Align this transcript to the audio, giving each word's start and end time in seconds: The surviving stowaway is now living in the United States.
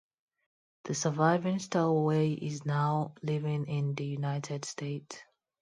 The 0.85 0.95
surviving 0.95 1.59
stowaway 1.59 2.31
is 2.33 2.65
now 2.65 3.13
living 3.21 3.67
in 3.67 3.93
the 3.93 4.03
United 4.07 4.65
States. 4.65 5.15